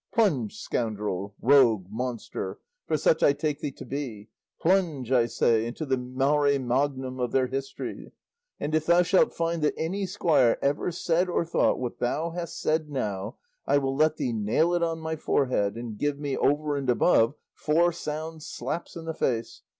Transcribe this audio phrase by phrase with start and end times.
[0.15, 2.57] Plunge, scoundrel, rogue, monster
[2.87, 7.31] for such I take thee to be plunge, I say, into the mare magnum of
[7.31, 8.09] their histories;
[8.59, 12.59] and if thou shalt find that any squire ever said or thought what thou hast
[12.59, 13.35] said now,
[13.67, 17.35] I will let thee nail it on my forehead, and give me, over and above,
[17.53, 19.61] four sound slaps in the face.